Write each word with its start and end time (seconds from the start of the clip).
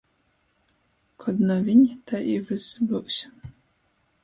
Kod 1.25 1.43
naviņ 1.51 1.85
tai 2.13 2.23
i 2.33 2.35
vyss 2.49 2.83
byus. 2.93 3.23